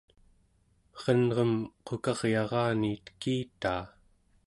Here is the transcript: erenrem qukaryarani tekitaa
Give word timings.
erenrem 0.97 1.53
qukaryarani 1.87 2.93
tekitaa 3.05 3.83